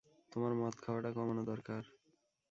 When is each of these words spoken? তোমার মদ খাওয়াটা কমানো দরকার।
তোমার 0.31 0.51
মদ 0.53 0.75
খাওয়াটা 0.83 1.09
কমানো 1.11 1.43
দরকার। 1.43 1.83